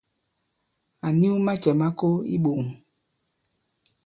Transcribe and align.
À 1.05 1.07
niw 1.19 1.35
macɛ̌ 1.45 1.71
ma 1.79 1.87
ko 1.99 2.07
i 2.33 2.35
iɓoŋ. 2.35 2.61